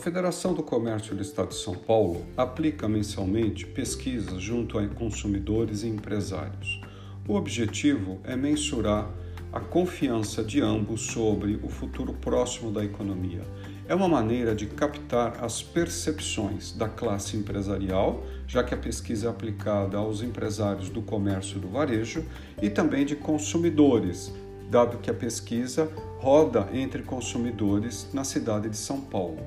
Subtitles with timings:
[0.00, 5.88] Federação do Comércio do Estado de São Paulo aplica mensalmente pesquisas junto a consumidores e
[5.88, 6.80] empresários.
[7.28, 9.10] O objetivo é mensurar
[9.52, 13.42] a confiança de ambos sobre o futuro próximo da economia.
[13.86, 19.30] É uma maneira de captar as percepções da classe empresarial, já que a pesquisa é
[19.30, 22.24] aplicada aos empresários do comércio e do varejo,
[22.62, 24.32] e também de consumidores,
[24.70, 29.44] dado que a pesquisa roda entre consumidores na cidade de São Paulo.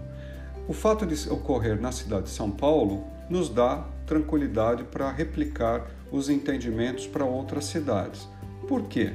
[0.66, 6.30] O fato de ocorrer na cidade de São Paulo nos dá tranquilidade para replicar os
[6.30, 8.27] entendimentos para outras cidades.
[8.66, 9.12] Por quê?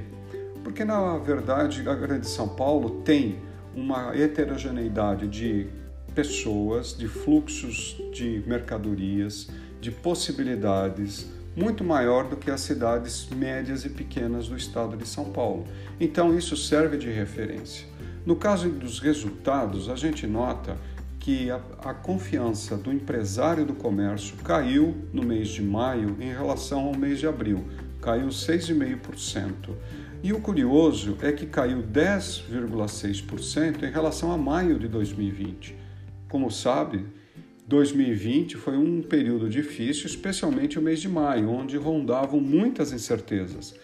[0.63, 3.39] Porque, na verdade, a Grande São Paulo tem
[3.75, 5.69] uma heterogeneidade de
[6.15, 9.49] pessoas, de fluxos de mercadorias,
[9.81, 15.27] de possibilidades, muito maior do que as cidades médias e pequenas do estado de São
[15.27, 15.65] Paulo.
[15.99, 17.87] Então, isso serve de referência.
[18.27, 20.77] No caso dos resultados, a gente nota
[21.29, 26.87] que a, a, confiança do empresário do comércio caiu no mês de maio em relação
[26.87, 27.67] ao mês de abril,
[28.01, 29.75] caiu 6,5%.
[30.23, 35.77] E o curioso é que caiu 10,6% em relação a maio de 2020.
[36.31, 37.05] Como sabe,
[37.67, 43.75] 2020 foi um período difícil, especialmente o mês de maio, onde rondavam muitas incertezas.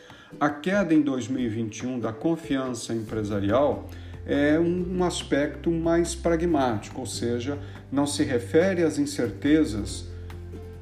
[0.41, 3.87] A queda em 2021 da confiança empresarial
[4.27, 7.59] é um aspecto mais pragmático, ou seja,
[7.93, 10.09] não se refere às incertezas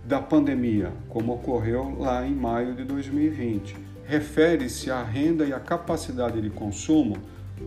[0.05, 3.77] da pandemia, como ocorreu lá em maio de 2020.
[4.05, 7.17] Refere-se à renda e à capacidade de consumo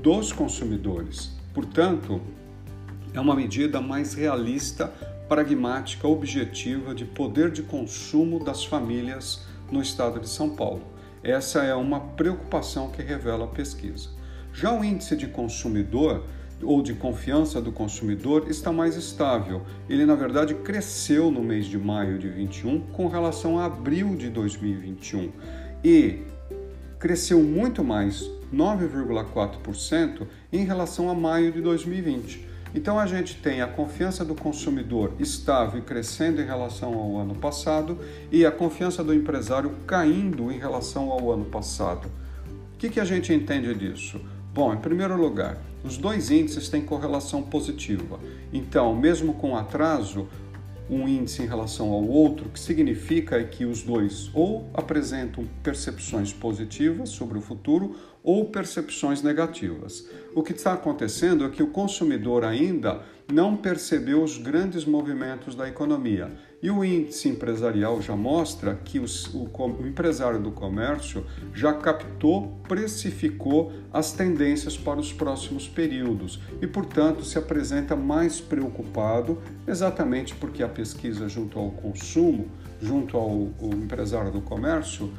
[0.02, 1.32] dos consumidores.
[1.54, 2.22] Portanto,
[3.14, 4.92] é uma medida mais realista
[5.28, 10.84] pragmática objetiva de poder de consumo das famílias no estado de São Paulo.
[11.24, 14.10] Essa é uma preocupação que revela a pesquisa.
[14.56, 16.24] Já o índice de consumidor
[16.64, 19.64] ou de confiança do consumidor está mais estável.
[19.90, 24.30] Ele, na verdade, cresceu no mês de maio de 21 com relação a abril de
[24.30, 25.30] 2021
[25.84, 26.22] e
[26.98, 28.22] cresceu muito mais,
[28.54, 32.48] 9,4%, em relação a maio de 2020.
[32.74, 37.36] Então a gente tem a confiança do consumidor estável e crescendo em relação ao ano
[37.36, 38.00] passado
[38.32, 42.08] e a confiança do empresário caindo em relação ao ano passado.
[42.74, 44.22] O que, que a gente entende disso?
[44.56, 48.18] Bom, em primeiro lugar, os dois índices têm correlação positiva.
[48.54, 50.30] Então, mesmo com atraso,
[50.90, 57.10] um índice em relação ao outro, que significa que os dois ou apresentam percepções positivas
[57.10, 60.08] sobre o futuro ou percepções negativas.
[60.34, 65.68] O que está acontecendo é que o consumidor ainda não percebeu os grandes movimentos da
[65.68, 66.32] economia.
[66.62, 72.60] E o índice empresarial já mostra que os, o, o, empresário do comércio já captou,
[72.68, 80.64] precificou as tendências para os próximos períodos e, portanto, se apresenta mais preocupado, exatamente porque
[80.64, 82.48] a pesquisa junto ao consumo,
[82.82, 85.12] junto ao, ao empresário do comércio,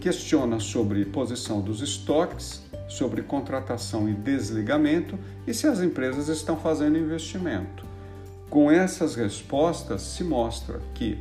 [0.00, 6.98] questiona sobre posição dos estoques, sobre contratação e desligamento e se as empresas estão fazendo
[6.98, 7.84] investimento.
[8.48, 11.18] Com essas respostas, se mostra que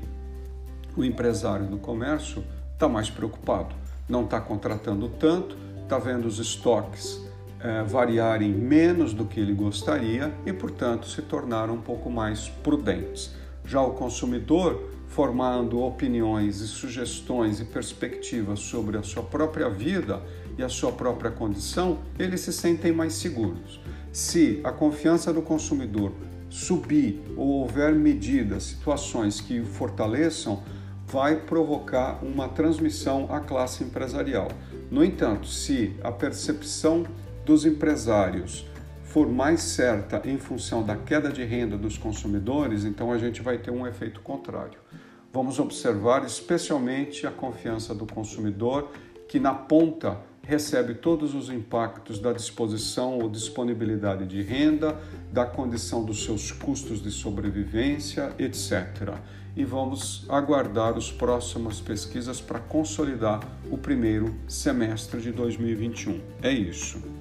[0.96, 3.76] o empresário do comércio está mais preocupado,
[4.08, 7.22] não está contratando tanto, está vendo os estoques
[7.60, 13.34] é, variarem menos do que ele gostaria e, portanto, se tornar um pouco mais prudentes.
[13.66, 20.22] Já o consumidor formando opiniões e sugestões e perspectivas sobre a sua própria vida
[20.58, 23.80] e a sua própria condição, eles se sentem mais seguros.
[24.12, 26.12] Se a confiança do consumidor
[26.50, 30.64] subir ou houver medidas, situações que o fortaleçam,
[31.06, 34.50] vai provocar uma transmissão à classe empresarial.
[34.92, 37.06] No entanto, se a percepção
[37.46, 38.66] dos empresários
[39.18, 43.58] for mais certa em função da queda de renda dos consumidores, então a gente vai
[43.58, 44.78] ter um efeito contrário.
[45.34, 48.92] Vamos observar especialmente a confiança do consumidor,
[49.28, 54.96] que na ponta recebe todos os impactos da disposição ou disponibilidade de renda,
[55.34, 59.16] da condição dos seus custos de sobrevivência, etc.
[59.56, 63.40] E vamos aguardar as próximas pesquisas para consolidar
[63.72, 66.22] o primeiro semestre de 2021.
[66.44, 67.17] É isso.